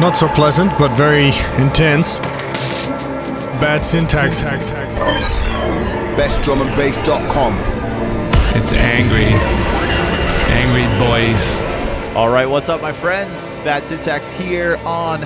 Not 0.00 0.16
so 0.16 0.26
pleasant, 0.28 0.76
but 0.76 0.90
very 0.96 1.28
intense. 1.62 2.18
Bad 3.60 3.86
syntax. 3.86 4.42
BestDrumAndBass.com. 6.18 7.54
It's 8.56 8.72
angry. 8.72 9.32
Angry 10.50 10.86
boys. 10.98 11.56
All 12.16 12.28
right, 12.28 12.46
what's 12.46 12.68
up, 12.68 12.82
my 12.82 12.92
friends? 12.92 13.54
Bad 13.64 13.86
Syntax 13.86 14.28
here 14.32 14.78
on 14.84 15.20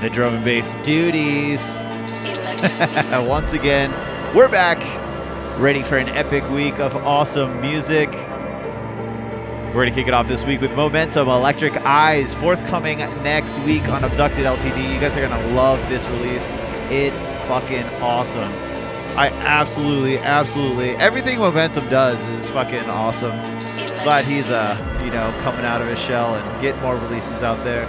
the 0.00 0.10
drum 0.12 0.34
and 0.36 0.44
bass 0.44 0.76
duties. 0.84 1.76
Once 3.28 3.52
again, 3.54 3.90
we're 4.36 4.48
back, 4.48 4.78
ready 5.60 5.82
for 5.82 5.98
an 5.98 6.08
epic 6.10 6.48
week 6.50 6.78
of 6.78 6.94
awesome 6.94 7.60
music. 7.60 8.08
We're 9.70 9.84
going 9.84 9.90
to 9.90 9.94
kick 9.94 10.08
it 10.08 10.14
off 10.14 10.26
this 10.26 10.44
week 10.44 10.60
with 10.60 10.72
Momentum 10.72 11.28
Electric 11.28 11.76
Eyes, 11.76 12.34
forthcoming 12.34 12.98
next 13.22 13.56
week 13.60 13.86
on 13.86 14.02
Abducted 14.02 14.44
LTD. 14.44 14.92
You 14.92 14.98
guys 14.98 15.16
are 15.16 15.20
going 15.20 15.30
to 15.30 15.54
love 15.54 15.78
this 15.88 16.08
release. 16.08 16.42
It's 16.90 17.22
fucking 17.46 17.84
awesome. 18.02 18.52
I 19.16 19.28
absolutely, 19.46 20.18
absolutely, 20.18 20.96
everything 20.96 21.38
Momentum 21.38 21.88
does 21.88 22.20
is 22.30 22.50
fucking 22.50 22.90
awesome. 22.90 23.38
Glad 24.02 24.24
he's, 24.24 24.50
uh, 24.50 24.76
you 25.04 25.12
know, 25.12 25.32
coming 25.44 25.64
out 25.64 25.80
of 25.80 25.86
his 25.86 26.00
shell 26.00 26.34
and 26.34 26.60
getting 26.60 26.80
more 26.82 26.96
releases 26.96 27.44
out 27.44 27.62
there. 27.62 27.84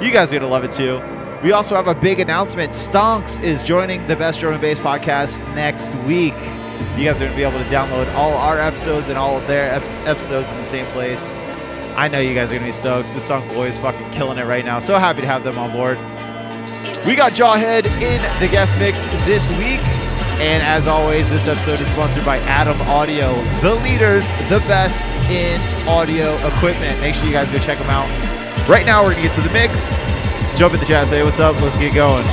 You 0.00 0.12
guys 0.12 0.28
are 0.28 0.38
going 0.38 0.42
to 0.42 0.48
love 0.48 0.62
it 0.62 0.70
too. 0.70 1.02
We 1.42 1.50
also 1.50 1.74
have 1.74 1.88
a 1.88 1.96
big 1.96 2.20
announcement. 2.20 2.74
Stonks 2.74 3.42
is 3.42 3.60
joining 3.60 4.06
the 4.06 4.14
Best 4.14 4.40
and 4.40 4.60
Bass 4.60 4.78
podcast 4.78 5.40
next 5.56 5.96
week. 6.06 6.34
You 6.96 7.04
guys 7.04 7.16
are 7.20 7.26
going 7.26 7.32
to 7.32 7.36
be 7.36 7.42
able 7.42 7.58
to 7.58 7.70
download 7.70 8.12
all 8.14 8.34
our 8.34 8.60
episodes 8.60 9.08
and 9.08 9.18
all 9.18 9.36
of 9.36 9.46
their 9.46 9.74
ep- 9.74 10.06
episodes 10.06 10.48
in 10.50 10.56
the 10.56 10.64
same 10.64 10.86
place. 10.92 11.22
I 11.96 12.08
know 12.08 12.20
you 12.20 12.34
guys 12.34 12.50
are 12.50 12.58
going 12.58 12.62
to 12.62 12.68
be 12.68 12.72
stoked. 12.72 13.12
The 13.14 13.20
Stunk 13.20 13.48
Boy 13.52 13.68
is 13.68 13.78
fucking 13.78 14.10
killing 14.12 14.38
it 14.38 14.44
right 14.46 14.64
now. 14.64 14.80
So 14.80 14.96
happy 14.98 15.20
to 15.20 15.26
have 15.26 15.44
them 15.44 15.58
on 15.58 15.72
board. 15.72 15.98
We 17.06 17.14
got 17.14 17.32
Jawhead 17.32 17.86
in 17.86 18.20
the 18.40 18.48
guest 18.48 18.78
mix 18.78 18.98
this 19.26 19.48
week. 19.58 19.80
And 20.40 20.62
as 20.64 20.88
always, 20.88 21.28
this 21.30 21.46
episode 21.46 21.80
is 21.80 21.88
sponsored 21.88 22.24
by 22.24 22.38
Adam 22.38 22.80
Audio, 22.82 23.34
the 23.60 23.74
leaders, 23.76 24.26
the 24.48 24.58
best 24.66 25.04
in 25.30 25.60
audio 25.88 26.34
equipment. 26.46 27.00
Make 27.00 27.14
sure 27.14 27.26
you 27.26 27.32
guys 27.32 27.50
go 27.50 27.58
check 27.58 27.78
them 27.78 27.90
out. 27.90 28.08
Right 28.68 28.84
now, 28.84 29.04
we're 29.04 29.12
going 29.12 29.22
to 29.22 29.28
get 29.28 29.34
to 29.36 29.42
the 29.42 29.52
mix. 29.52 29.72
Jump 30.58 30.74
in 30.74 30.80
the 30.80 30.86
chat, 30.86 31.06
say 31.08 31.22
what's 31.22 31.38
up, 31.38 31.60
let's 31.60 31.76
get 31.78 31.94
going. 31.94 32.24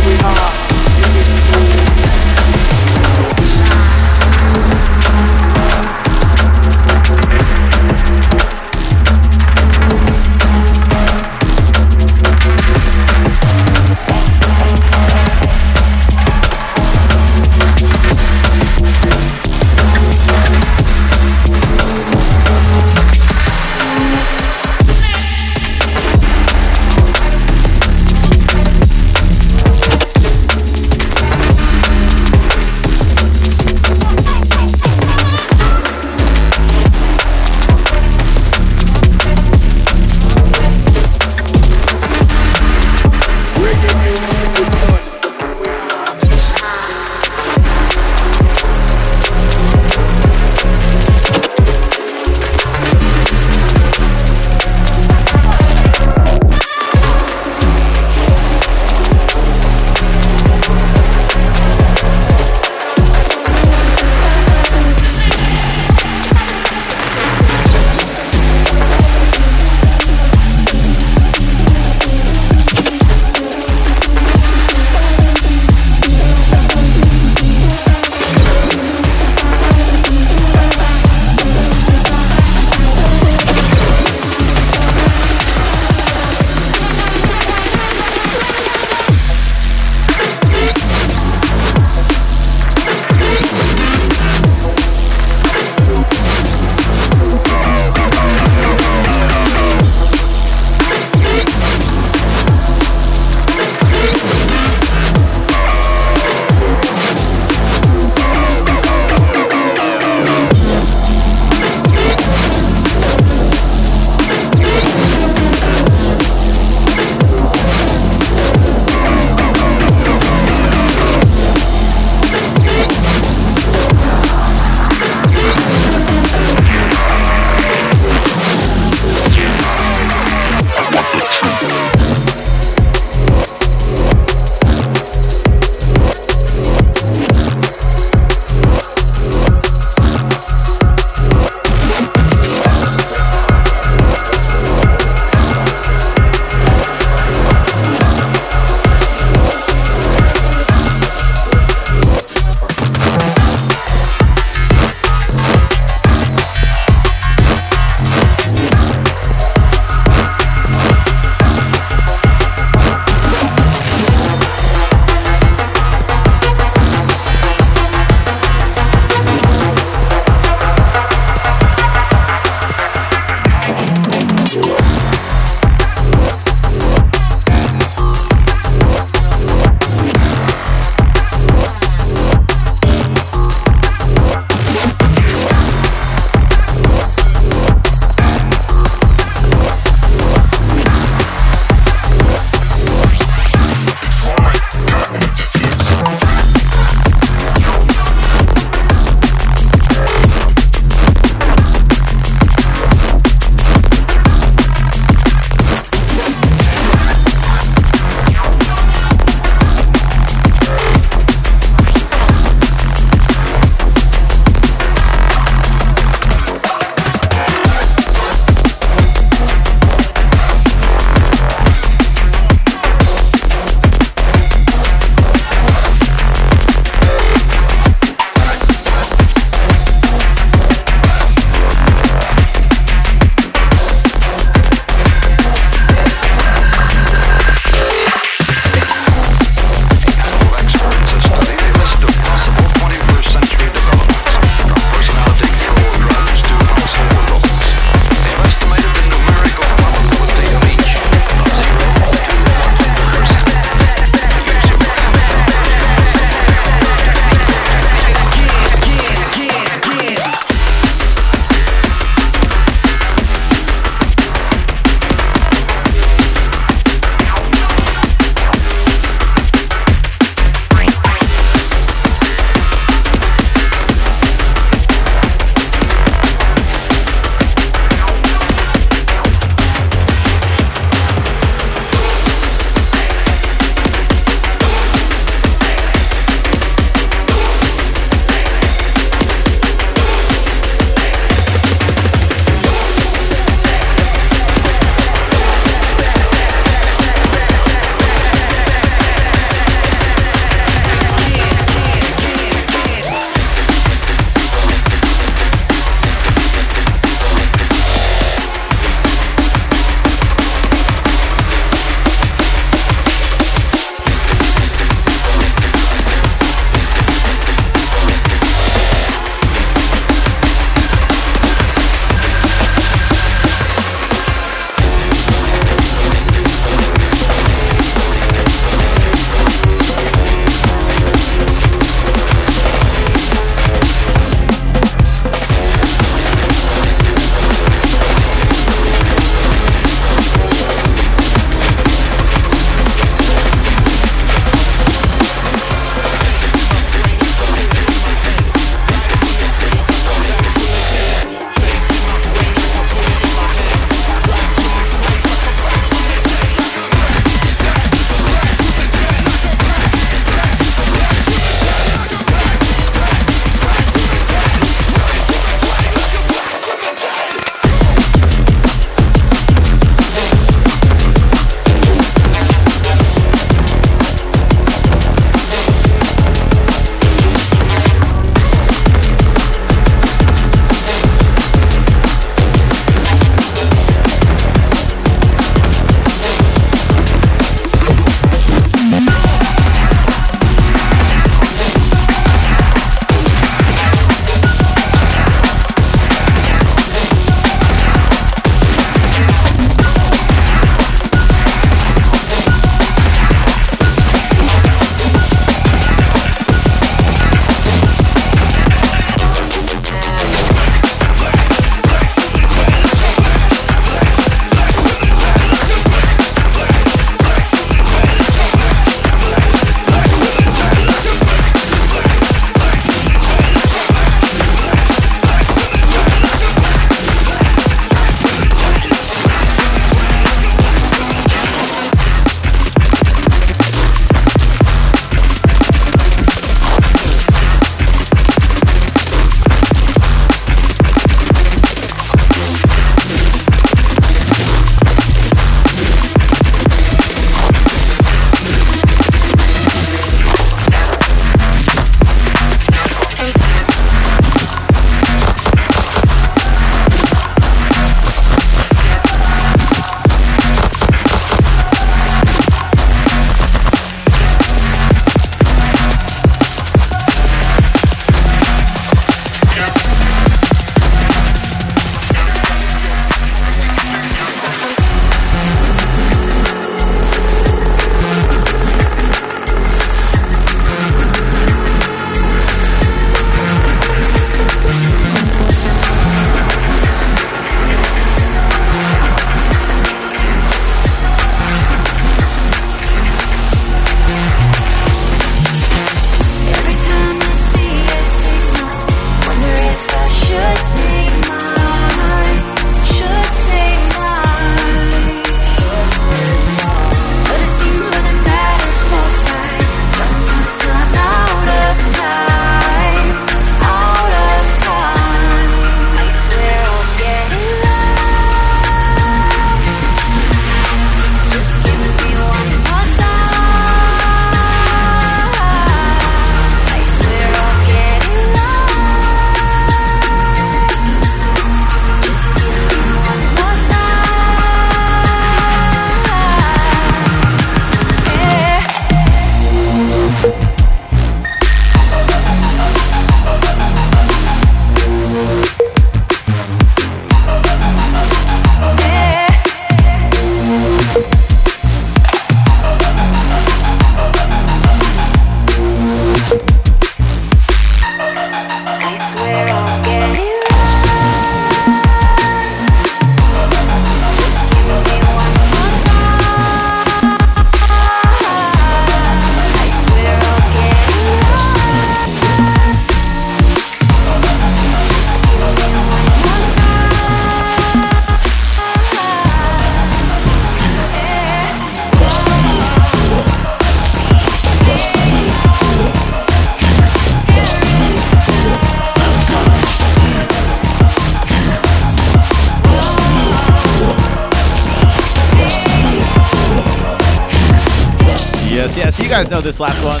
Guys 599.24 599.30
know 599.30 599.40
this 599.42 599.60
last 599.60 599.84
one. 599.84 600.00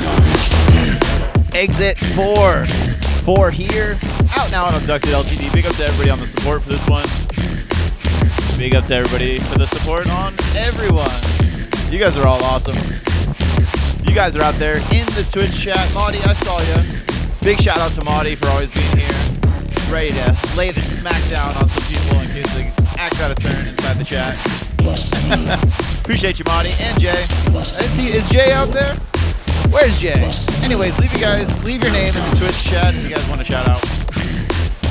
Exit 1.52 1.98
4. 2.16 2.64
4 2.64 3.50
here. 3.50 3.98
Out 4.38 4.50
now 4.50 4.64
on 4.64 4.74
Abducted 4.74 5.10
LTD. 5.10 5.52
Big 5.52 5.66
up 5.66 5.76
to 5.76 5.84
everybody 5.84 6.08
on 6.08 6.18
the 6.20 6.26
support 6.26 6.62
for 6.62 6.70
this 6.70 6.88
one. 6.88 7.04
Big 8.56 8.74
up 8.74 8.86
to 8.86 8.94
everybody 8.94 9.38
for 9.38 9.58
the 9.58 9.66
support 9.66 10.10
on 10.10 10.32
everyone. 10.56 11.12
You 11.92 11.98
guys 11.98 12.16
are 12.16 12.26
all 12.26 12.42
awesome. 12.44 12.80
You 14.08 14.14
guys 14.14 14.36
are 14.36 14.42
out 14.42 14.54
there 14.54 14.76
in 14.88 15.04
the 15.12 15.28
Twitch 15.30 15.52
chat. 15.52 15.92
Maudie, 15.92 16.24
I 16.24 16.32
saw 16.32 16.56
you. 16.72 17.00
Big 17.42 17.60
shout 17.60 17.76
out 17.76 17.92
to 18.00 18.04
Maudie 18.04 18.36
for 18.36 18.46
always 18.48 18.70
being 18.70 19.04
here. 19.04 19.20
Ready 19.92 20.12
to 20.16 20.32
lay 20.56 20.70
the 20.70 20.80
smackdown 20.80 21.60
on 21.60 21.68
some 21.68 21.84
people 21.92 22.20
in 22.20 22.28
case 22.30 22.54
they 22.54 22.72
act 22.96 23.20
out 23.20 23.32
of 23.32 23.44
turn 23.44 23.68
inside 23.68 23.98
the 23.98 24.04
chat. 24.04 24.38
Appreciate 26.00 26.38
you, 26.38 26.44
Maudie 26.46 26.72
and 26.80 26.98
Jay. 26.98 27.26
Is 28.16 28.26
Jay 28.30 28.52
out 28.52 28.68
there? 28.68 28.96
Where's 29.70 30.00
Jay? 30.00 30.32
Anyways, 30.64 30.98
leave 30.98 31.12
you 31.12 31.20
guys, 31.20 31.64
leave 31.64 31.80
your 31.80 31.92
name 31.92 32.08
in 32.08 32.30
the 32.30 32.36
Twitch 32.40 32.64
chat 32.64 32.92
if 32.92 33.04
you 33.04 33.08
guys 33.08 33.28
want 33.28 33.40
to 33.40 33.46
shout 33.46 33.68
out. 33.68 33.80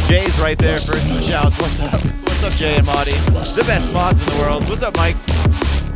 Jay's 0.07 0.39
right 0.39 0.57
there 0.57 0.79
first 0.79 1.05
the 1.09 1.21
shouts. 1.21 1.59
What's 1.59 1.79
up? 1.81 2.01
What's 2.23 2.43
up, 2.43 2.53
Jay 2.53 2.77
and 2.77 2.85
Maudie? 2.85 3.11
The 3.11 3.63
best 3.67 3.91
mods 3.91 4.21
in 4.21 4.33
the 4.33 4.41
world. 4.41 4.67
What's 4.69 4.81
up, 4.81 4.95
Mike? 4.95 5.17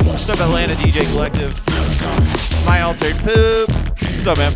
What's 0.04 0.28
up, 0.28 0.38
Atlanta 0.38 0.74
DJ 0.74 1.10
Collective? 1.12 1.54
My 2.66 2.82
altered 2.82 3.16
poop. 3.16 3.70
What's 3.70 4.26
up, 4.26 4.36
man? 4.36 4.52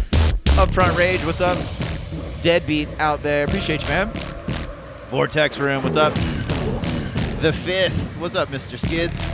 Upfront 0.60 0.96
Rage, 0.98 1.24
what's 1.24 1.40
up? 1.40 1.56
Deadbeat 2.42 2.88
out 3.00 3.22
there. 3.22 3.46
Appreciate 3.46 3.82
you, 3.82 3.88
man. 3.88 4.08
Vortex 5.08 5.56
Room, 5.56 5.82
what's 5.82 5.96
up? 5.96 6.12
The 7.40 7.52
fifth. 7.52 7.96
What's 8.18 8.34
up, 8.34 8.50
Mr. 8.50 8.78
Skids? 8.78 9.26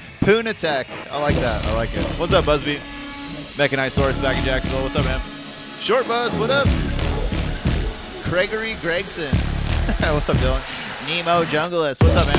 Poon 0.20 0.46
Attack. 0.46 0.86
I 1.10 1.20
like 1.20 1.34
that. 1.36 1.66
I 1.66 1.74
like 1.74 1.92
it. 1.92 2.06
What's 2.18 2.32
up, 2.32 2.44
Busby? 2.44 2.78
Mechanisource 3.56 4.20
back 4.20 4.36
in 4.36 4.44
Jacksonville. 4.44 4.82
What's 4.82 4.96
up, 4.96 5.04
man? 5.06 5.18
Short 5.80 6.06
Buzz, 6.06 6.36
what 6.36 6.50
up? 6.50 6.68
Gregory 8.24 8.74
Gregson. 8.82 9.34
what's 10.12 10.28
up, 10.28 10.36
Dylan? 10.36 10.60
Nemo 11.08 11.42
Junglist. 11.44 12.02
What's 12.02 12.16
up, 12.16 12.26
man? 12.26 12.36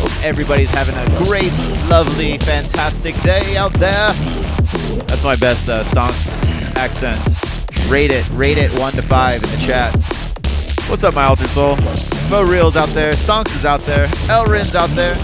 Hope 0.00 0.24
everybody's 0.24 0.70
having 0.70 0.96
a 0.96 1.24
great, 1.24 1.52
lovely, 1.88 2.38
fantastic 2.38 3.14
day 3.20 3.56
out 3.56 3.72
there. 3.74 4.12
That's 5.06 5.22
my 5.22 5.36
best 5.36 5.68
uh, 5.68 5.84
Stonks 5.84 6.42
accent. 6.74 7.20
Rate 7.88 8.10
it. 8.10 8.28
Rate 8.30 8.58
it 8.58 8.76
1 8.76 8.92
to 8.94 9.02
5 9.02 9.44
in 9.44 9.48
the 9.48 9.56
chat. 9.58 9.94
What's 10.90 11.04
up, 11.04 11.14
my 11.14 11.22
altered 11.22 11.50
soul? 11.50 11.76
Bo 12.28 12.42
Reel's 12.42 12.76
out 12.76 12.88
there. 12.88 13.12
Stonks 13.12 13.54
is 13.54 13.64
out 13.64 13.80
there. 13.82 14.08
Elrin's 14.28 14.74
out 14.74 14.90
there. 14.90 15.14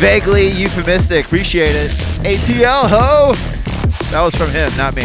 Vaguely 0.00 0.48
euphemistic. 0.48 1.26
Appreciate 1.26 1.74
it. 1.74 1.90
ATL 2.22 2.88
ho! 2.88 3.32
That 4.10 4.22
was 4.22 4.34
from 4.34 4.50
him, 4.50 4.70
not 4.76 4.94
me. 4.94 5.04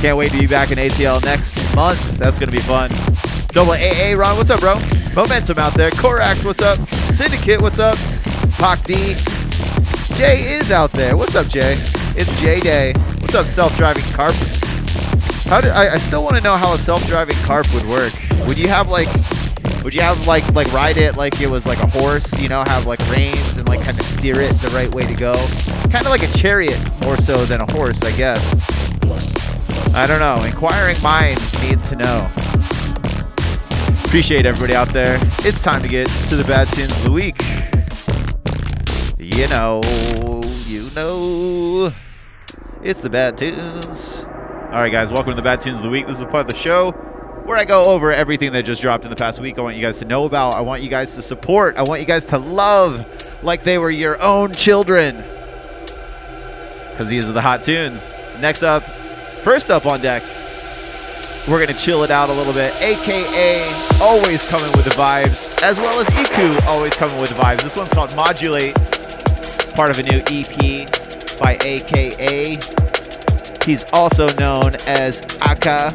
Can't 0.00 0.16
wait 0.16 0.30
to 0.30 0.38
be 0.38 0.46
back 0.46 0.70
in 0.70 0.78
ATL 0.78 1.22
next 1.24 1.74
month. 1.74 2.00
That's 2.18 2.38
gonna 2.38 2.52
be 2.52 2.60
fun. 2.60 2.90
Double 3.48 3.72
AA 3.72 4.14
Ron, 4.16 4.36
what's 4.36 4.50
up, 4.50 4.60
bro? 4.60 4.76
Momentum 5.14 5.58
out 5.58 5.74
there. 5.74 5.90
Korax, 5.90 6.44
what's 6.44 6.62
up? 6.62 6.78
Syndicate, 7.12 7.60
what's 7.60 7.78
up? 7.78 7.98
Pac 8.52 8.82
D. 8.84 8.94
Jay 10.14 10.52
is 10.54 10.70
out 10.70 10.92
there. 10.92 11.16
What's 11.16 11.34
up, 11.34 11.48
Jay? 11.48 11.74
It's 12.16 12.38
J 12.40 12.60
Day. 12.60 12.92
What's 13.20 13.34
up, 13.34 13.46
self-driving 13.46 14.04
carp? 14.12 14.34
How 15.46 15.60
do 15.60 15.68
I, 15.68 15.94
I 15.94 15.98
still 15.98 16.22
want 16.22 16.36
to 16.36 16.42
know 16.42 16.56
how 16.56 16.74
a 16.74 16.78
self-driving 16.78 17.36
carp 17.44 17.66
would 17.74 17.86
work. 17.88 18.12
Would 18.46 18.56
you 18.56 18.68
have 18.68 18.88
like 18.88 19.08
would 19.82 19.94
you 19.94 20.02
have 20.02 20.26
like 20.26 20.46
like 20.52 20.70
ride 20.72 20.98
it 20.98 21.16
like 21.16 21.40
it 21.40 21.48
was 21.48 21.66
like 21.66 21.78
a 21.78 21.86
horse, 21.86 22.38
you 22.38 22.48
know, 22.48 22.62
have 22.66 22.86
like 22.86 23.00
reins 23.10 23.56
and 23.56 23.68
like 23.68 23.80
kind 23.80 23.98
of 23.98 24.04
steer 24.04 24.40
it 24.40 24.52
the 24.60 24.68
right 24.68 24.92
way 24.94 25.02
to 25.02 25.14
go? 25.14 25.34
Kind 25.90 26.04
of 26.06 26.10
like 26.10 26.22
a 26.22 26.38
chariot 26.38 26.78
more 27.02 27.16
so 27.16 27.44
than 27.46 27.60
a 27.60 27.72
horse, 27.72 28.02
I 28.02 28.16
guess. 28.16 28.54
I 29.94 30.06
don't 30.06 30.20
know. 30.20 30.44
Inquiring 30.44 31.00
minds 31.02 31.62
need 31.62 31.82
to 31.84 31.96
know. 31.96 32.30
Appreciate 34.04 34.44
everybody 34.44 34.74
out 34.74 34.88
there. 34.88 35.18
It's 35.40 35.62
time 35.62 35.82
to 35.82 35.88
get 35.88 36.06
to 36.28 36.36
the 36.36 36.44
bad 36.44 36.68
tunes 36.68 36.92
of 36.92 37.04
the 37.04 37.12
week. 37.12 37.40
You 39.18 39.48
know, 39.48 39.80
you 40.66 40.90
know, 40.94 41.92
it's 42.82 43.00
the 43.00 43.10
bad 43.10 43.38
tunes. 43.38 44.24
All 44.70 44.78
right, 44.78 44.92
guys, 44.92 45.10
welcome 45.10 45.32
to 45.32 45.36
the 45.36 45.42
bad 45.42 45.60
tunes 45.60 45.78
of 45.78 45.82
the 45.82 45.90
week. 45.90 46.06
This 46.06 46.16
is 46.16 46.22
a 46.22 46.26
part 46.26 46.48
of 46.48 46.52
the 46.52 46.58
show 46.58 46.92
where 47.50 47.58
I 47.58 47.64
go 47.64 47.86
over 47.86 48.12
everything 48.12 48.52
that 48.52 48.64
just 48.64 48.80
dropped 48.80 49.02
in 49.02 49.10
the 49.10 49.16
past 49.16 49.40
week. 49.40 49.58
I 49.58 49.62
want 49.62 49.74
you 49.74 49.82
guys 49.82 49.98
to 49.98 50.04
know 50.04 50.24
about. 50.24 50.54
I 50.54 50.60
want 50.60 50.82
you 50.82 50.88
guys 50.88 51.16
to 51.16 51.22
support. 51.22 51.76
I 51.76 51.82
want 51.82 52.00
you 52.00 52.06
guys 52.06 52.24
to 52.26 52.38
love 52.38 53.04
like 53.42 53.64
they 53.64 53.76
were 53.76 53.90
your 53.90 54.22
own 54.22 54.52
children. 54.52 55.16
Because 56.92 57.08
these 57.08 57.28
are 57.28 57.32
the 57.32 57.40
hot 57.40 57.64
tunes. 57.64 58.08
Next 58.38 58.62
up, 58.62 58.84
first 59.42 59.68
up 59.68 59.84
on 59.84 60.00
deck, 60.00 60.22
we're 61.48 61.56
going 61.56 61.76
to 61.76 61.84
chill 61.84 62.04
it 62.04 62.12
out 62.12 62.28
a 62.28 62.32
little 62.32 62.52
bit. 62.52 62.72
AKA 62.80 63.68
always 64.00 64.48
coming 64.48 64.70
with 64.70 64.84
the 64.84 64.92
vibes, 64.92 65.60
as 65.64 65.80
well 65.80 65.98
as 65.98 66.06
Iku 66.10 66.68
always 66.68 66.94
coming 66.94 67.20
with 67.20 67.30
the 67.30 67.42
vibes. 67.42 67.64
This 67.64 67.76
one's 67.76 67.88
called 67.88 68.14
Modulate, 68.14 68.76
part 69.74 69.90
of 69.90 69.98
a 69.98 70.04
new 70.04 70.22
EP 70.28 70.88
by 71.40 71.58
AKA. 71.64 72.58
He's 73.64 73.84
also 73.92 74.28
known 74.36 74.76
as 74.86 75.20
Aka. 75.42 75.90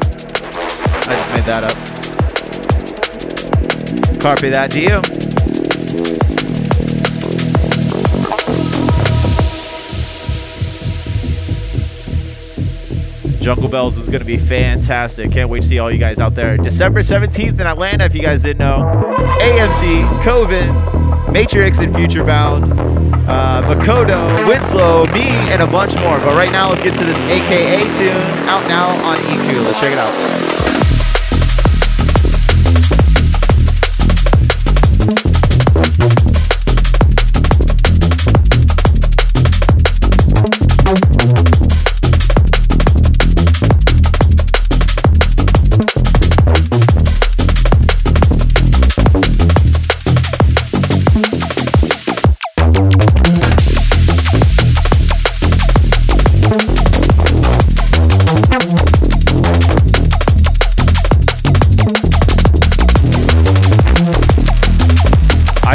I 1.08 1.14
just 1.14 1.30
made 1.32 1.44
that 1.44 1.62
up. 1.64 1.76
Copy 4.20 4.48
that 4.48 4.70
to 4.72 4.80
you. 4.80 5.00
Jungle 13.40 13.68
Bells 13.68 13.96
is 13.96 14.08
going 14.08 14.18
to 14.18 14.24
be 14.24 14.38
fantastic. 14.38 15.30
Can't 15.30 15.48
wait 15.48 15.62
to 15.62 15.68
see 15.68 15.78
all 15.78 15.92
you 15.92 15.98
guys 15.98 16.18
out 16.18 16.34
there. 16.34 16.56
December 16.56 17.02
17th 17.02 17.50
in 17.50 17.60
Atlanta, 17.60 18.04
if 18.04 18.12
you 18.12 18.20
guys 18.20 18.42
didn't 18.42 18.58
know. 18.58 18.82
AMC, 19.40 20.24
Coven, 20.24 21.32
Matrix 21.32 21.78
and 21.78 21.94
Future 21.94 22.24
Bound, 22.24 22.72
uh, 23.28 23.62
Makoto, 23.62 24.48
Winslow, 24.48 25.06
me, 25.12 25.28
and 25.52 25.62
a 25.62 25.66
bunch 25.68 25.94
more. 25.94 26.18
But 26.18 26.34
right 26.34 26.50
now, 26.50 26.70
let's 26.70 26.82
get 26.82 26.98
to 26.98 27.04
this 27.04 27.20
AKA 27.20 27.84
tune 27.96 28.48
out 28.48 28.66
now 28.66 28.88
on 29.06 29.16
EQ. 29.18 29.64
Let's 29.64 29.78
check 29.78 29.92
it 29.92 29.98
out. 29.98 30.85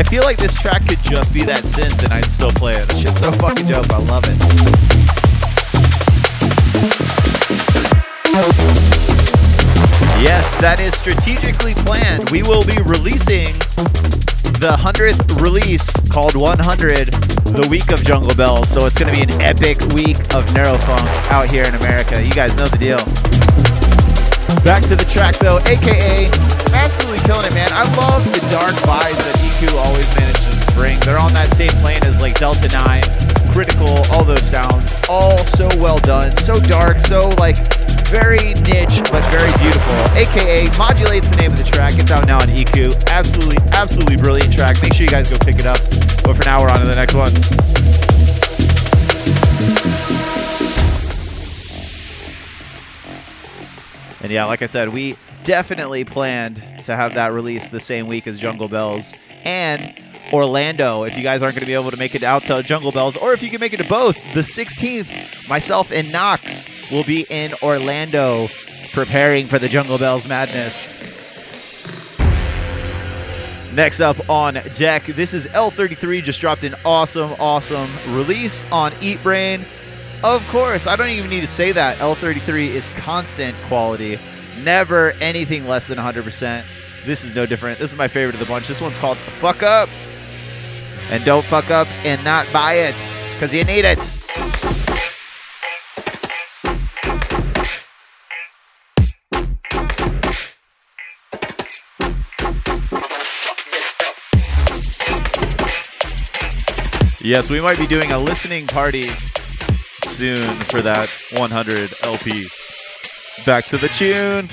I 0.01 0.03
feel 0.03 0.23
like 0.23 0.37
this 0.37 0.55
track 0.55 0.87
could 0.89 0.97
just 1.03 1.31
be 1.31 1.43
that 1.43 1.61
synth 1.61 2.03
and 2.03 2.11
I'd 2.11 2.25
still 2.25 2.49
play 2.49 2.71
it. 2.71 2.89
Shit's 2.97 3.19
so 3.19 3.31
fucking 3.33 3.67
dope. 3.67 3.85
I 3.91 3.99
love 3.99 4.25
it. 4.25 4.33
Yes, 10.25 10.57
that 10.57 10.79
is 10.81 10.95
strategically 10.95 11.75
planned. 11.85 12.31
We 12.31 12.41
will 12.41 12.65
be 12.65 12.81
releasing 12.81 13.53
the 14.57 14.73
100th 14.73 15.39
release 15.39 15.85
called 16.09 16.33
100 16.33 17.13
the 17.53 17.67
week 17.69 17.91
of 17.91 18.03
Jungle 18.03 18.33
Bells. 18.33 18.69
So 18.69 18.87
it's 18.87 18.97
going 18.97 19.13
to 19.13 19.15
be 19.15 19.21
an 19.21 19.39
epic 19.39 19.77
week 19.93 20.17
of 20.33 20.49
Neurofunk 20.57 21.05
out 21.29 21.45
here 21.47 21.65
in 21.69 21.75
America. 21.75 22.17
You 22.17 22.33
guys 22.33 22.57
know 22.57 22.65
the 22.65 22.81
deal. 22.81 23.80
Back 24.67 24.83
to 24.91 24.95
the 24.95 25.07
track 25.07 25.35
though, 25.39 25.57
aka 25.65 26.27
absolutely 26.75 27.19
killing 27.27 27.47
it, 27.47 27.53
man. 27.55 27.71
I 27.71 27.87
love 27.97 28.23
the 28.31 28.43
dark 28.51 28.75
vibes 28.83 29.17
that 29.17 29.35
EQ 29.43 29.75
always 29.87 30.07
manages 30.15 30.59
to 30.59 30.67
bring. 30.75 30.99
They're 31.01 31.19
on 31.19 31.33
that 31.33 31.49
same 31.55 31.71
plane 31.79 32.03
as 32.03 32.19
like 32.21 32.35
Delta 32.35 32.67
9, 32.67 33.03
Critical, 33.51 33.99
all 34.11 34.23
those 34.23 34.43
sounds. 34.43 35.03
All 35.09 35.37
so 35.43 35.67
well 35.79 35.97
done, 35.99 36.31
so 36.37 36.55
dark, 36.59 36.99
so 36.99 37.27
like 37.39 37.57
very 38.11 38.55
niche, 38.67 38.99
but 39.07 39.23
very 39.31 39.51
beautiful. 39.59 39.95
AKA 40.19 40.67
modulates 40.77 41.27
the 41.29 41.37
name 41.37 41.51
of 41.51 41.57
the 41.57 41.63
track. 41.63 41.95
It's 41.95 42.11
out 42.11 42.27
now 42.27 42.39
on 42.39 42.47
EQ. 42.47 43.07
Absolutely, 43.07 43.57
absolutely 43.71 44.17
brilliant 44.17 44.51
track. 44.51 44.81
Make 44.81 44.93
sure 44.93 45.05
you 45.05 45.11
guys 45.11 45.31
go 45.31 45.39
pick 45.39 45.55
it 45.55 45.65
up. 45.65 45.79
But 46.23 46.35
for 46.35 46.43
now, 46.43 46.61
we're 46.61 46.69
on 46.69 46.79
to 46.79 46.85
the 46.85 46.95
next 46.95 47.15
one. 47.15 47.31
And 54.23 54.31
yeah, 54.31 54.45
like 54.45 54.61
I 54.61 54.67
said, 54.67 54.89
we 54.89 55.15
definitely 55.43 56.05
planned 56.05 56.57
to 56.83 56.95
have 56.95 57.15
that 57.15 57.33
release 57.33 57.69
the 57.69 57.79
same 57.79 58.07
week 58.07 58.27
as 58.27 58.39
Jungle 58.39 58.67
Bells. 58.67 59.13
And 59.43 59.99
Orlando. 60.31 61.03
If 61.03 61.17
you 61.17 61.23
guys 61.23 61.41
aren't 61.41 61.55
going 61.55 61.61
to 61.61 61.67
be 61.67 61.73
able 61.73 61.91
to 61.91 61.97
make 61.97 62.15
it 62.15 62.23
out 62.23 62.43
to 62.45 62.63
Jungle 62.63 62.91
Bells, 62.91 63.17
or 63.17 63.33
if 63.33 63.43
you 63.43 63.49
can 63.49 63.59
make 63.59 63.73
it 63.73 63.77
to 63.77 63.87
both, 63.87 64.15
the 64.33 64.41
16th, 64.41 65.49
myself 65.49 65.91
and 65.91 66.11
Knox 66.11 66.67
will 66.89 67.03
be 67.03 67.25
in 67.29 67.53
Orlando 67.61 68.47
preparing 68.93 69.47
for 69.47 69.59
the 69.59 69.67
Jungle 69.67 69.97
Bells 69.97 70.27
madness. 70.27 70.99
Next 73.73 74.01
up 74.01 74.29
on 74.29 74.55
deck, 74.73 75.05
this 75.05 75.33
is 75.33 75.47
L33, 75.47 76.21
just 76.23 76.41
dropped 76.41 76.63
an 76.63 76.75
awesome, 76.83 77.31
awesome 77.39 77.89
release 78.09 78.61
on 78.69 78.91
Eat 79.01 79.21
Brain. 79.23 79.61
Of 80.23 80.47
course, 80.49 80.85
I 80.85 80.95
don't 80.95 81.09
even 81.09 81.31
need 81.31 81.41
to 81.41 81.47
say 81.47 81.71
that. 81.71 81.97
L33 81.97 82.67
is 82.67 82.87
constant 82.89 83.57
quality, 83.65 84.19
never 84.63 85.13
anything 85.13 85.67
less 85.67 85.87
than 85.87 85.97
100%. 85.97 86.63
This 87.05 87.23
is 87.23 87.33
no 87.33 87.47
different. 87.47 87.79
This 87.79 87.91
is 87.91 87.97
my 87.97 88.07
favorite 88.07 88.35
of 88.35 88.39
the 88.39 88.45
bunch. 88.45 88.67
This 88.67 88.79
one's 88.79 88.99
called 88.99 89.17
Fuck 89.17 89.63
Up. 89.63 89.89
And 91.09 91.25
don't 91.25 91.43
fuck 91.43 91.71
up 91.71 91.87
and 92.05 92.23
not 92.23 92.47
buy 92.53 92.75
it, 92.75 92.95
because 93.33 93.51
you 93.51 93.63
need 93.63 93.83
it. 93.83 93.97
Yes, 107.23 107.49
we 107.49 107.59
might 107.59 107.79
be 107.79 107.87
doing 107.87 108.11
a 108.11 108.17
listening 108.17 108.67
party 108.67 109.09
soon 110.11 110.53
for 110.65 110.81
that 110.81 111.09
100 111.37 111.93
LP. 112.03 112.45
Back 113.45 113.65
to 113.65 113.77
the 113.77 113.87
tune. 113.87 114.49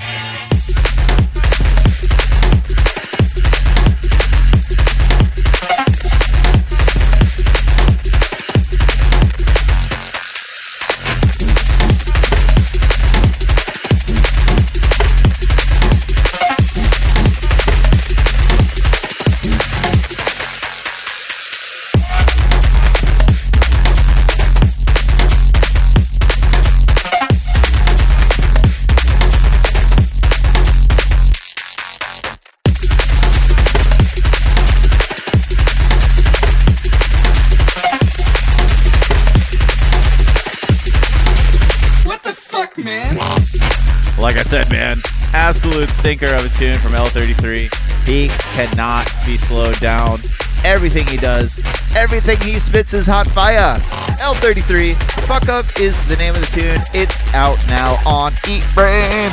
Like 44.18 44.36
I 44.36 44.42
said, 44.42 44.68
man, 44.72 45.00
absolute 45.32 45.88
stinker 45.90 46.26
of 46.26 46.44
a 46.44 46.48
tune 46.48 46.76
from 46.78 46.90
L33. 46.90 47.72
He 48.04 48.26
cannot 48.56 49.06
be 49.24 49.36
slowed 49.36 49.78
down. 49.78 50.18
Everything 50.64 51.06
he 51.06 51.16
does, 51.16 51.56
everything 51.94 52.36
he 52.40 52.58
spits 52.58 52.94
is 52.94 53.06
hot 53.06 53.30
fire. 53.30 53.78
L33, 54.18 54.96
Fuck 55.24 55.48
Up 55.48 55.66
is 55.78 55.94
the 56.08 56.16
name 56.16 56.34
of 56.34 56.40
the 56.40 56.60
tune. 56.60 56.80
It's 56.94 57.32
out 57.32 57.58
now 57.68 57.96
on 58.04 58.32
Eat 58.48 58.64
Brain. 58.74 59.30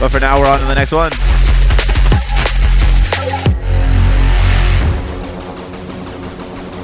But 0.00 0.08
for 0.08 0.18
now, 0.18 0.40
we're 0.40 0.48
on 0.48 0.58
to 0.58 0.66
the 0.66 0.74
next 0.74 0.90
one. 0.90 1.12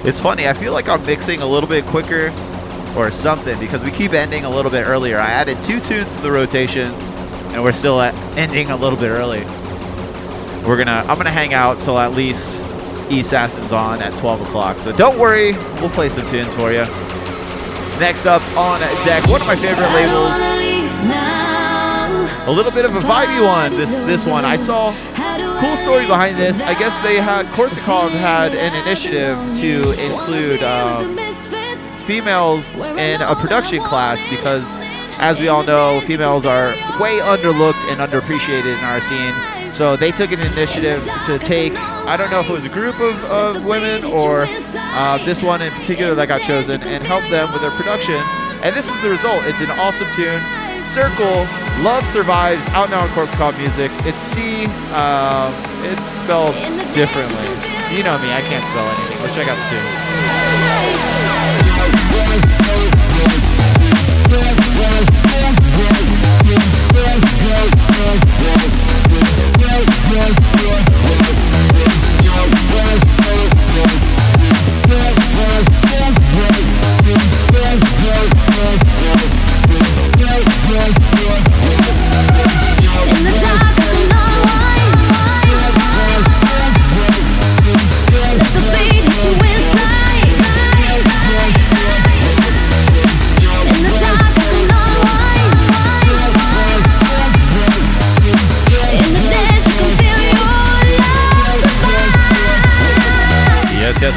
It's 0.06 0.20
funny, 0.20 0.46
I 0.46 0.52
feel 0.52 0.72
like 0.72 0.88
I'm 0.88 1.04
mixing 1.04 1.42
a 1.42 1.46
little 1.46 1.68
bit 1.68 1.84
quicker 1.86 2.32
or 2.96 3.10
something 3.10 3.58
because 3.58 3.82
we 3.82 3.90
keep 3.90 4.12
ending 4.12 4.44
a 4.44 4.50
little 4.50 4.70
bit 4.70 4.86
earlier. 4.86 5.18
I 5.18 5.30
added 5.30 5.60
two 5.64 5.80
tunes 5.80 6.14
to 6.14 6.22
the 6.22 6.30
rotation 6.30 6.94
and 7.54 7.62
we're 7.62 7.72
still 7.72 8.00
ending 8.00 8.70
a 8.70 8.76
little 8.76 8.98
bit 8.98 9.10
early. 9.10 9.40
We're 10.66 10.76
gonna 10.76 11.04
I'm 11.08 11.16
gonna 11.16 11.30
hang 11.30 11.54
out 11.54 11.80
till 11.80 11.98
at 11.98 12.12
least 12.12 12.60
E 13.10 13.20
Assassin's 13.20 13.72
on 13.72 14.02
at 14.02 14.16
12 14.16 14.42
o'clock. 14.42 14.76
So 14.78 14.92
don't 14.92 15.18
worry, 15.18 15.52
we'll 15.80 15.90
play 15.90 16.08
some 16.08 16.26
tunes 16.26 16.52
for 16.54 16.72
you. 16.72 16.84
Next 18.00 18.26
up 18.26 18.42
on 18.56 18.80
deck, 19.04 19.24
one 19.28 19.40
of 19.40 19.46
my 19.46 19.56
favorite 19.56 19.90
labels. 19.92 20.32
A 22.46 22.50
little 22.50 22.72
bit 22.72 22.84
of 22.84 22.94
a 22.94 23.00
vibey 23.00 23.42
one. 23.42 23.72
This 23.72 23.96
this 23.98 24.26
one 24.26 24.44
I 24.44 24.56
saw. 24.56 24.92
Cool 25.60 25.76
story 25.76 26.06
behind 26.06 26.36
this. 26.36 26.60
I 26.60 26.78
guess 26.78 26.98
they 27.00 27.20
had 27.20 27.46
Korsakov 27.46 28.10
had 28.10 28.54
an 28.54 28.74
initiative 28.74 29.38
to 29.60 29.92
include 30.04 30.62
um, 30.62 31.16
females 32.04 32.74
in 32.74 33.22
a 33.22 33.34
production 33.34 33.82
class 33.82 34.22
because, 34.28 34.74
as 35.18 35.40
we 35.40 35.48
all 35.48 35.62
know, 35.62 36.00
females 36.02 36.44
are 36.46 36.70
way 37.00 37.18
underlooked 37.20 37.82
and 37.90 38.00
underappreciated 38.00 38.76
in 38.78 38.84
our 38.84 39.00
scene. 39.00 39.34
So 39.72 39.96
they 39.96 40.12
took 40.12 40.30
an 40.30 40.40
initiative 40.40 41.02
to 41.26 41.38
take, 41.38 41.74
I 41.74 42.16
don't 42.16 42.30
know 42.30 42.40
if 42.40 42.48
it 42.48 42.52
was 42.52 42.64
a 42.64 42.68
group 42.68 43.00
of, 43.00 43.22
of 43.24 43.64
women 43.64 44.04
or 44.04 44.46
uh, 44.48 45.18
this 45.24 45.42
one 45.42 45.62
in 45.62 45.72
particular 45.72 46.14
that 46.14 46.28
got 46.28 46.42
chosen, 46.42 46.82
and 46.82 47.04
help 47.04 47.28
them 47.30 47.52
with 47.52 47.60
their 47.62 47.72
production. 47.72 48.20
And 48.62 48.74
this 48.74 48.88
is 48.88 49.02
the 49.02 49.10
result. 49.10 49.42
It's 49.44 49.60
an 49.60 49.70
awesome 49.72 50.08
tune. 50.14 50.40
Circle, 50.84 51.46
Love 51.82 52.06
Survives, 52.06 52.64
out 52.68 52.90
now 52.90 53.00
on 53.00 53.08
Korsakov 53.08 53.58
Music. 53.58 53.90
It's 54.06 54.18
C, 54.18 54.66
um, 54.94 55.52
it's 55.82 56.04
spelled 56.04 56.54
differently. 56.94 57.48
You 57.90 58.04
know 58.04 58.16
me, 58.18 58.30
I 58.30 58.42
can't 58.46 58.64
spell 58.64 58.86
anything. 58.86 59.20
Let's 59.22 59.34
check 59.34 59.48
out 59.48 59.56
the 59.58 59.64
tune. 63.48 63.53
In 64.34 65.04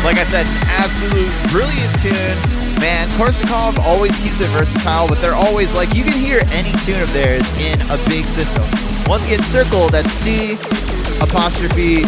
Like 0.05 0.17
I 0.17 0.23
said, 0.23 0.45
an 0.45 0.61
absolute 0.79 1.31
brilliant 1.51 1.91
tune. 1.99 2.37
Man, 2.79 3.09
Korsakov 3.17 3.79
always 3.79 4.17
keeps 4.19 4.39
it 4.39 4.47
versatile, 4.49 5.07
but 5.07 5.19
they're 5.19 5.35
always 5.35 5.73
like, 5.73 5.93
you 5.95 6.03
can 6.03 6.13
hear 6.13 6.41
any 6.51 6.71
tune 6.85 7.01
of 7.01 7.11
theirs 7.11 7.43
in 7.59 7.81
a 7.89 7.97
big 8.07 8.25
system. 8.25 8.63
Once 9.07 9.25
again, 9.25 9.41
Circle, 9.41 9.89
that's 9.89 10.11
C 10.11 10.53
apostrophe 11.19 12.03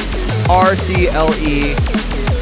R 0.48 0.76
C 0.76 1.08
L 1.10 1.34
E, 1.42 1.76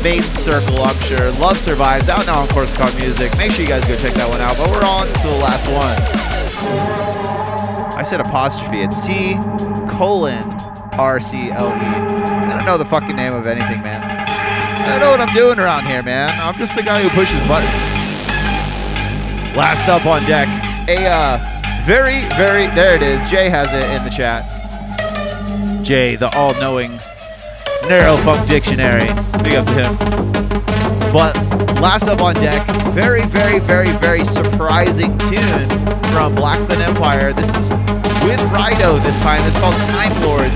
main 0.03 0.21
circle, 0.21 0.81
I'm 0.83 0.99
sure. 1.01 1.31
Love 1.39 1.57
Survives, 1.57 2.09
out 2.09 2.25
now 2.27 2.41
on 2.41 2.47
Korsakov 2.49 2.95
Music. 2.99 3.35
Make 3.37 3.51
sure 3.51 3.63
you 3.63 3.69
guys 3.69 3.85
go 3.85 3.95
check 3.95 4.13
that 4.13 4.29
one 4.29 4.41
out. 4.41 4.57
But 4.57 4.69
we're 4.69 4.83
on 4.83 5.07
to 5.07 5.27
the 5.27 5.37
last 5.37 5.67
one. 5.71 5.97
I 7.97 8.03
said 8.03 8.19
apostrophe. 8.19 8.81
It's 8.81 8.97
C 8.97 9.35
colon 9.97 10.43
R 10.99 11.19
C 11.19 11.49
L 11.51 11.67
E. 11.67 11.71
I 11.71 12.57
don't 12.57 12.65
know 12.65 12.77
the 12.77 12.85
fucking 12.85 13.15
name 13.15 13.33
of 13.33 13.47
anything, 13.47 13.81
man. 13.81 14.16
I 14.87 14.99
know 14.99 15.11
what 15.11 15.19
I'm 15.19 15.33
doing 15.35 15.59
around 15.59 15.85
here, 15.85 16.01
man. 16.01 16.39
I'm 16.39 16.57
just 16.57 16.75
the 16.75 16.83
guy 16.83 17.01
who 17.03 17.09
pushes 17.09 17.41
buttons. 17.43 17.71
Last 19.55 19.87
up 19.89 20.05
on 20.05 20.23
deck, 20.25 20.47
a 20.87 21.05
uh, 21.05 21.83
very, 21.85 22.21
very, 22.35 22.67
there 22.67 22.95
it 22.95 23.01
is. 23.01 23.23
Jay 23.25 23.49
has 23.49 23.67
it 23.73 23.83
in 23.95 24.03
the 24.03 24.09
chat. 24.09 24.43
Jay, 25.83 26.15
the 26.15 26.29
all 26.35 26.53
knowing 26.55 26.91
Neurofunk 27.83 28.47
Dictionary. 28.47 29.07
Big 29.43 29.55
up 29.55 29.65
to 29.65 29.73
him. 29.73 29.97
But 31.13 31.35
last 31.79 32.07
up 32.07 32.21
on 32.21 32.35
deck, 32.35 32.65
very, 32.93 33.25
very, 33.25 33.59
very, 33.59 33.91
very 33.93 34.25
surprising 34.25 35.17
tune 35.17 35.69
from 36.11 36.35
Black 36.35 36.61
Sun 36.61 36.81
Empire. 36.81 37.33
This 37.33 37.49
is 37.55 37.86
Rido 38.49 39.01
this 39.03 39.19
time. 39.19 39.43
It's 39.45 39.57
called 39.59 39.75
Time 39.91 40.13
Lords. 40.23 40.55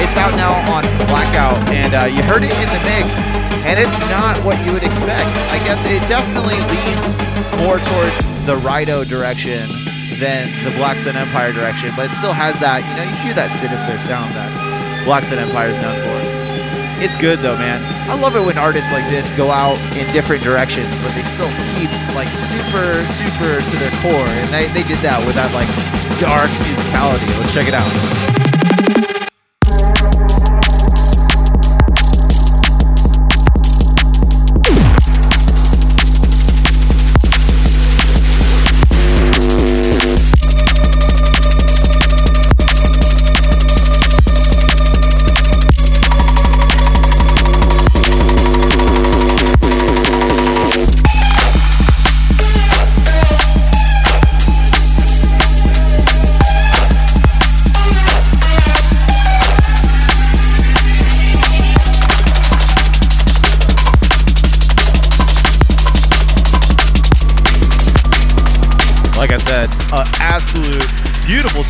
It's 0.00 0.16
out 0.16 0.34
now 0.36 0.52
on 0.72 0.84
Blackout, 1.08 1.56
and 1.70 1.94
uh, 1.94 2.04
you 2.04 2.22
heard 2.22 2.44
it 2.44 2.52
in 2.52 2.68
the 2.68 2.82
mix, 2.84 3.14
and 3.64 3.78
it's 3.80 3.96
not 4.12 4.36
what 4.44 4.58
you 4.64 4.72
would 4.72 4.84
expect. 4.84 5.28
I 5.48 5.58
guess 5.64 5.84
it 5.84 6.04
definitely 6.08 6.60
leans 6.68 7.06
more 7.64 7.78
towards 7.78 8.16
the 8.46 8.56
Rido 8.60 9.08
direction 9.08 9.68
than 10.20 10.52
the 10.64 10.70
Black 10.76 10.98
Sun 10.98 11.16
Empire 11.16 11.52
direction, 11.52 11.90
but 11.96 12.10
it 12.10 12.14
still 12.14 12.32
has 12.32 12.58
that, 12.60 12.84
you 12.84 12.94
know, 12.96 13.04
you 13.04 13.16
hear 13.24 13.34
that 13.34 13.50
sinister 13.58 13.98
sound 14.06 14.32
that 14.34 15.04
Black 15.04 15.24
Sun 15.24 15.38
Empire 15.38 15.68
is 15.68 15.78
known 15.80 15.96
for. 16.04 16.23
It's 17.02 17.16
good 17.16 17.40
though, 17.40 17.56
man. 17.56 17.82
I 18.08 18.14
love 18.14 18.36
it 18.36 18.44
when 18.44 18.56
artists 18.56 18.90
like 18.92 19.04
this 19.10 19.30
go 19.32 19.50
out 19.50 19.78
in 19.96 20.10
different 20.12 20.42
directions, 20.42 20.88
but 21.02 21.14
they 21.14 21.22
still 21.34 21.50
keep 21.74 21.90
like 22.14 22.28
super, 22.28 23.02
super 23.18 23.60
to 23.60 23.76
their 23.78 23.90
core. 24.00 24.28
And 24.42 24.48
they, 24.50 24.66
they 24.68 24.86
did 24.86 24.98
that 24.98 25.18
with 25.26 25.34
that 25.34 25.52
like 25.52 25.68
dark 26.20 26.50
musicality. 26.62 27.28
Let's 27.38 27.52
check 27.52 27.66
it 27.66 27.74
out. 27.74 28.93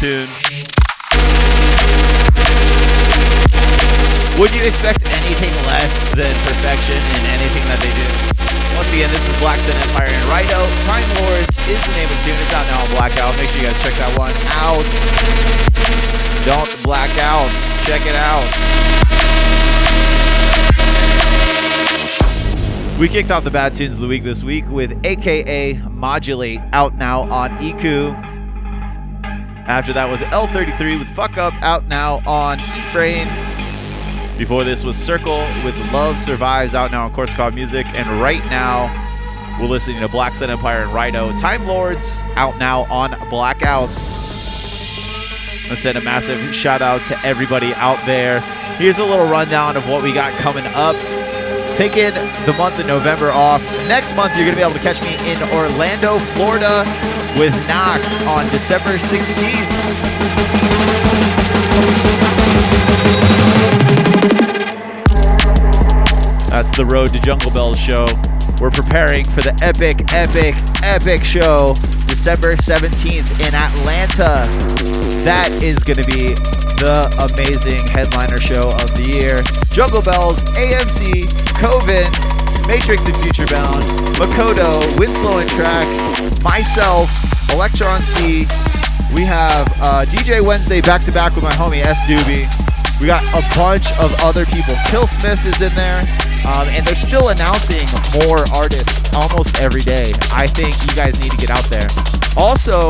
Tune. 0.04 0.28
Would 4.36 4.52
you 4.52 4.60
expect 4.68 5.08
anything 5.08 5.54
less 5.64 5.94
than 6.12 6.28
perfection 6.44 7.00
in 7.16 7.22
anything 7.32 7.64
that 7.72 7.80
they 7.80 7.88
do? 7.88 8.04
Once 8.76 8.92
again, 8.92 9.08
this 9.08 9.24
is 9.24 9.32
Black 9.40 9.56
Sun 9.64 9.80
Empire 9.80 10.12
and 10.12 10.24
Rido. 10.28 10.60
Time 10.84 11.08
Lords 11.24 11.56
is 11.64 11.80
the 11.88 11.92
name 11.96 12.04
of 12.04 12.12
the 12.12 12.20
tune. 12.20 12.36
It's 12.36 12.52
out 12.52 12.68
now 12.68 12.84
on 12.84 12.88
Blackout. 12.92 13.32
Make 13.40 13.48
sure 13.48 13.64
you 13.64 13.68
guys 13.72 13.80
check 13.80 13.96
that 13.96 14.12
one 14.20 14.34
out. 14.60 14.84
Don't 16.44 16.68
black 16.84 17.08
out. 17.24 17.48
Check 17.88 18.04
it 18.04 18.16
out. 18.20 18.44
We 23.00 23.08
kicked 23.08 23.30
off 23.30 23.44
the 23.44 23.50
bad 23.50 23.74
tunes 23.74 23.94
of 23.94 24.02
the 24.02 24.08
week 24.08 24.22
this 24.22 24.44
week 24.44 24.68
with 24.68 25.00
AKA 25.04 25.80
Modulate 25.88 26.60
out 26.74 26.94
now 26.94 27.22
on 27.22 27.64
Iku. 27.64 28.14
After 29.66 29.94
that 29.94 30.10
was 30.10 30.20
L33 30.20 30.98
with 30.98 31.08
Fuck 31.08 31.38
Up 31.38 31.54
out 31.62 31.86
now 31.86 32.20
on 32.26 32.60
Eat 32.60 32.92
Brain. 32.92 33.26
Before 34.36 34.62
this 34.62 34.84
was 34.84 34.94
Circle 34.94 35.38
with 35.64 35.74
Love 35.90 36.20
Survives 36.20 36.74
out 36.74 36.90
now 36.90 37.06
on 37.06 37.14
Korsakov 37.14 37.54
Music. 37.54 37.86
And 37.94 38.20
right 38.20 38.44
now, 38.46 38.92
we're 39.58 39.68
listening 39.68 40.00
to 40.00 40.08
Black 40.08 40.34
Sun 40.34 40.50
Empire 40.50 40.82
and 40.82 40.90
Rido. 40.92 41.38
Time 41.40 41.66
Lords 41.66 42.18
out 42.34 42.58
now 42.58 42.82
on 42.92 43.12
Blackout. 43.30 43.88
Let's 45.70 45.80
send 45.80 45.96
a 45.96 46.02
massive 46.02 46.54
shout 46.54 46.82
out 46.82 47.00
to 47.06 47.18
everybody 47.24 47.72
out 47.74 48.04
there. 48.04 48.40
Here's 48.76 48.98
a 48.98 49.04
little 49.04 49.26
rundown 49.30 49.78
of 49.78 49.88
what 49.88 50.02
we 50.02 50.12
got 50.12 50.32
coming 50.34 50.66
up. 50.74 50.96
Taking 51.74 52.14
the 52.46 52.54
month 52.56 52.78
of 52.78 52.86
November 52.86 53.30
off. 53.32 53.60
Next 53.88 54.14
month, 54.14 54.36
you're 54.36 54.44
going 54.44 54.56
to 54.56 54.56
be 54.56 54.62
able 54.62 54.74
to 54.74 54.78
catch 54.78 55.02
me 55.02 55.16
in 55.28 55.42
Orlando, 55.50 56.18
Florida 56.34 56.84
with 57.36 57.52
Knox 57.66 58.06
on 58.26 58.48
December 58.50 58.96
16th. 58.96 59.84
That's 66.48 66.76
the 66.76 66.86
Road 66.86 67.12
to 67.12 67.20
Jungle 67.20 67.50
Bells 67.50 67.76
show. 67.76 68.06
We're 68.60 68.70
preparing 68.70 69.24
for 69.24 69.42
the 69.42 69.58
epic, 69.60 70.12
epic, 70.12 70.54
epic 70.84 71.24
show 71.24 71.74
December 72.06 72.54
17th 72.54 73.40
in 73.40 73.52
Atlanta. 73.52 74.46
That 75.24 75.50
is 75.60 75.82
going 75.82 75.98
to 75.98 76.06
be 76.06 76.36
the 76.78 77.06
amazing 77.30 77.80
headliner 77.88 78.38
show 78.38 78.70
of 78.82 78.94
the 78.96 79.04
year. 79.06 79.42
Jungle 79.70 80.02
Bells, 80.02 80.42
AMC, 80.56 81.26
Coven, 81.58 82.08
Matrix 82.66 83.06
and 83.06 83.16
Future 83.18 83.46
Bound, 83.46 83.82
Makoto, 84.16 84.80
Winslow 84.98 85.38
and 85.38 85.50
Track, 85.50 85.86
myself, 86.42 87.10
Electron 87.52 88.00
C. 88.02 88.46
We 89.14 89.22
have 89.24 89.68
uh, 89.80 90.04
DJ 90.08 90.40
Wednesday 90.44 90.80
back 90.80 91.04
to 91.04 91.12
back 91.12 91.34
with 91.34 91.44
my 91.44 91.52
homie 91.52 91.84
S 91.84 92.00
Doobie. 92.08 92.48
We 93.00 93.06
got 93.06 93.22
a 93.34 93.42
bunch 93.54 93.90
of 93.98 94.14
other 94.22 94.46
people. 94.46 94.74
Kill 94.86 95.06
Smith 95.06 95.44
is 95.46 95.60
in 95.60 95.74
there. 95.74 96.02
Um, 96.44 96.68
and 96.68 96.86
they're 96.86 96.94
still 96.94 97.30
announcing 97.30 97.88
more 98.26 98.44
artists 98.52 99.12
almost 99.14 99.58
every 99.60 99.80
day. 99.80 100.12
I 100.30 100.46
think 100.46 100.76
you 100.84 100.94
guys 100.94 101.18
need 101.18 101.30
to 101.30 101.38
get 101.38 101.50
out 101.50 101.64
there. 101.72 101.88
Also, 102.36 102.88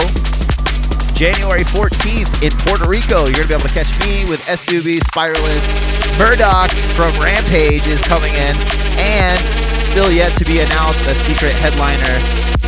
January 1.15 1.63
14th 1.63 2.43
in 2.43 2.51
Puerto 2.67 2.91
Rico, 2.91 3.31
you're 3.31 3.47
going 3.47 3.63
to 3.63 3.71
be 3.71 3.71
able 3.71 3.71
to 3.71 3.75
catch 3.79 3.95
me 4.03 4.27
with 4.27 4.43
S 4.51 4.67
Doobie, 4.67 4.99
Spiralist, 5.15 5.71
Murdoch 6.19 6.75
from 6.99 7.15
Rampage 7.23 7.87
is 7.87 8.03
coming 8.03 8.35
in, 8.35 8.55
and 8.99 9.39
still 9.71 10.11
yet 10.11 10.35
to 10.39 10.45
be 10.45 10.59
announced 10.59 10.99
a 11.07 11.15
secret 11.23 11.55
headliner. 11.63 12.19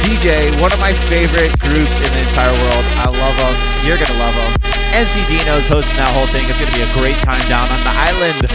DJ, 0.07 0.47
one 0.63 0.71
of 0.71 0.79
my 0.79 0.95
favorite 1.11 1.51
groups 1.59 1.99
in 1.99 2.07
the 2.15 2.23
entire 2.23 2.55
world. 2.55 2.87
I 3.03 3.11
love 3.11 3.35
them. 3.35 3.55
You're 3.83 3.99
going 3.99 4.15
to 4.15 4.21
love 4.23 4.35
them. 4.39 4.53
NC 4.95 5.27
Dino's 5.27 5.67
hosting 5.67 5.99
that 5.99 6.15
whole 6.15 6.31
thing. 6.31 6.47
It's 6.47 6.63
going 6.63 6.71
to 6.71 6.79
be 6.79 6.87
a 6.87 6.93
great 6.95 7.19
time 7.27 7.43
down 7.51 7.67
on 7.67 7.81
the 7.83 7.95
island. 7.99 8.47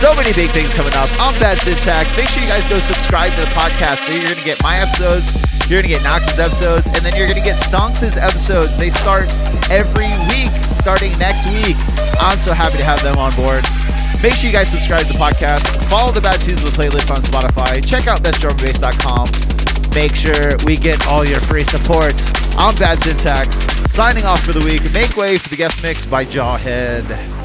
So 0.00 0.16
many 0.16 0.32
big 0.32 0.48
things 0.56 0.72
coming 0.72 0.96
up. 0.96 1.12
I'm 1.20 1.36
Bad 1.36 1.60
Syntax. 1.60 2.16
Make 2.16 2.24
sure 2.32 2.40
you 2.40 2.48
guys 2.48 2.66
go 2.72 2.78
subscribe 2.80 3.36
to 3.36 3.40
the 3.44 3.52
podcast. 3.52 4.00
So 4.08 4.16
you're 4.16 4.32
going 4.32 4.40
to 4.40 4.48
get 4.48 4.56
my 4.64 4.80
episodes, 4.80 5.28
you're 5.68 5.84
going 5.84 5.92
to 5.92 6.00
get 6.00 6.02
Knox's 6.02 6.40
episodes, 6.40 6.88
and 6.88 7.04
then 7.04 7.12
you're 7.12 7.28
going 7.28 7.36
to 7.36 7.44
get 7.44 7.60
Stonks' 7.60 8.16
episodes. 8.16 8.80
They 8.80 8.88
start 8.88 9.28
every 9.68 10.08
week, 10.32 10.48
starting 10.80 11.12
next 11.20 11.44
week. 11.52 11.76
I'm 12.16 12.40
so 12.40 12.56
happy 12.56 12.80
to 12.80 12.84
have 12.88 13.04
them 13.04 13.20
on 13.20 13.28
board. 13.36 13.60
Make 14.24 14.40
sure 14.40 14.48
you 14.48 14.56
guys 14.56 14.72
subscribe 14.72 15.04
to 15.04 15.12
the 15.12 15.20
podcast. 15.20 15.68
Follow 15.92 16.16
the 16.16 16.24
Bad 16.24 16.40
Tunes 16.40 16.64
with 16.64 16.72
playlist 16.72 17.12
on 17.12 17.20
Spotify. 17.20 17.84
Check 17.84 18.08
out 18.08 18.24
bestdrumbase.com. 18.24 19.28
Make 19.92 20.16
sure 20.16 20.56
we 20.64 20.80
get 20.80 20.96
all 21.12 21.28
your 21.28 21.44
free 21.44 21.68
support. 21.68 22.16
I'm 22.56 22.72
Bad 22.80 23.04
Syntax. 23.04 23.52
Signing 23.92 24.24
off 24.24 24.40
for 24.48 24.56
the 24.56 24.64
week. 24.64 24.80
Make 24.96 25.12
way 25.20 25.36
for 25.36 25.50
the 25.50 25.60
guest 25.60 25.82
mix 25.82 26.06
by 26.06 26.24
Jawhead. 26.24 27.39